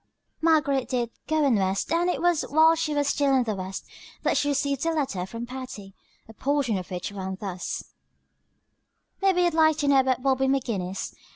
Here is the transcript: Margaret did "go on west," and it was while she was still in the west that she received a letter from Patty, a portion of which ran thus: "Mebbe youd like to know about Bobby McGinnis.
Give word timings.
Margaret 0.41 0.87
did 0.89 1.11
"go 1.27 1.45
on 1.45 1.57
west," 1.57 1.93
and 1.93 2.09
it 2.09 2.23
was 2.23 2.41
while 2.49 2.73
she 2.73 2.95
was 2.95 3.07
still 3.07 3.35
in 3.35 3.43
the 3.43 3.53
west 3.53 3.85
that 4.23 4.35
she 4.35 4.49
received 4.49 4.83
a 4.87 4.91
letter 4.93 5.27
from 5.27 5.45
Patty, 5.45 5.93
a 6.27 6.33
portion 6.33 6.75
of 6.79 6.89
which 6.89 7.11
ran 7.11 7.37
thus: 7.39 7.83
"Mebbe 9.21 9.35
youd 9.37 9.53
like 9.53 9.77
to 9.77 9.87
know 9.87 9.99
about 9.99 10.23
Bobby 10.23 10.47
McGinnis. 10.47 11.13